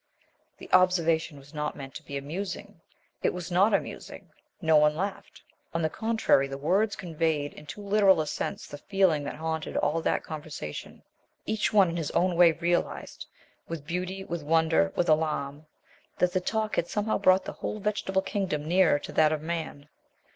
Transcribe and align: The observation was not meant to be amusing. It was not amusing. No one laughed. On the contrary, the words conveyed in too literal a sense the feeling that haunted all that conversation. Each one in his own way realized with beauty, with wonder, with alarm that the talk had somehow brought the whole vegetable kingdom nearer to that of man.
The 0.57 0.67
observation 0.73 1.37
was 1.37 1.53
not 1.53 1.75
meant 1.75 1.93
to 1.93 2.03
be 2.03 2.17
amusing. 2.17 2.81
It 3.21 3.35
was 3.35 3.51
not 3.51 3.71
amusing. 3.71 4.31
No 4.59 4.75
one 4.77 4.95
laughed. 4.95 5.43
On 5.75 5.83
the 5.83 5.91
contrary, 5.91 6.47
the 6.47 6.57
words 6.57 6.95
conveyed 6.95 7.53
in 7.53 7.67
too 7.67 7.81
literal 7.83 8.19
a 8.19 8.25
sense 8.25 8.65
the 8.65 8.79
feeling 8.79 9.23
that 9.25 9.35
haunted 9.35 9.77
all 9.77 10.01
that 10.01 10.23
conversation. 10.23 11.03
Each 11.45 11.71
one 11.71 11.87
in 11.91 11.97
his 11.97 12.09
own 12.17 12.35
way 12.35 12.53
realized 12.53 13.27
with 13.67 13.85
beauty, 13.85 14.23
with 14.23 14.41
wonder, 14.41 14.91
with 14.95 15.07
alarm 15.07 15.67
that 16.17 16.33
the 16.33 16.41
talk 16.41 16.77
had 16.77 16.87
somehow 16.87 17.19
brought 17.19 17.45
the 17.45 17.53
whole 17.53 17.79
vegetable 17.79 18.23
kingdom 18.23 18.67
nearer 18.67 18.97
to 18.97 19.11
that 19.11 19.31
of 19.31 19.43
man. 19.43 19.87